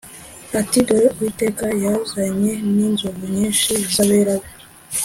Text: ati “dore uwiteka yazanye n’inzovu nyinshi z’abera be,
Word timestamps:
ati 0.59 0.77
“dore 0.87 1.07
uwiteka 1.13 1.65
yazanye 1.83 2.51
n’inzovu 2.75 3.23
nyinshi 3.35 3.71
z’abera 3.93 4.33
be, 4.41 4.49